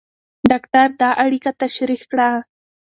[0.49, 2.29] ډاکټر دا اړیکه تشریح کړه.